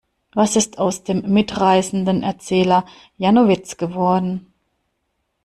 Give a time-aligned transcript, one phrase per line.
[0.33, 2.87] Was ist aus dem mitreißenden Erzähler
[3.19, 4.51] Janowitz geworden?